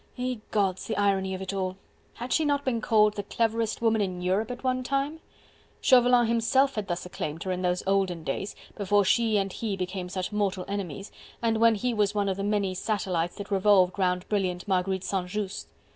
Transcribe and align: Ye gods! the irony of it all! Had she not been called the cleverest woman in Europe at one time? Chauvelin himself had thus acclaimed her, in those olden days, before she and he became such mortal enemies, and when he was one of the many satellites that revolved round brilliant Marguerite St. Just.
Ye 0.15 0.41
gods! 0.49 0.87
the 0.87 0.97
irony 0.97 1.35
of 1.35 1.43
it 1.43 1.53
all! 1.53 1.77
Had 2.15 2.33
she 2.33 2.43
not 2.43 2.65
been 2.65 2.81
called 2.81 3.13
the 3.13 3.21
cleverest 3.21 3.83
woman 3.83 4.01
in 4.01 4.19
Europe 4.19 4.49
at 4.49 4.63
one 4.63 4.81
time? 4.81 5.19
Chauvelin 5.79 6.25
himself 6.25 6.73
had 6.73 6.87
thus 6.87 7.05
acclaimed 7.05 7.43
her, 7.43 7.51
in 7.51 7.61
those 7.61 7.83
olden 7.85 8.23
days, 8.23 8.55
before 8.73 9.05
she 9.05 9.37
and 9.37 9.53
he 9.53 9.77
became 9.77 10.09
such 10.09 10.31
mortal 10.31 10.65
enemies, 10.67 11.11
and 11.39 11.59
when 11.59 11.75
he 11.75 11.93
was 11.93 12.15
one 12.15 12.29
of 12.29 12.37
the 12.37 12.43
many 12.43 12.73
satellites 12.73 13.35
that 13.35 13.51
revolved 13.51 13.99
round 13.99 14.27
brilliant 14.27 14.67
Marguerite 14.67 15.03
St. 15.03 15.27
Just. 15.27 15.67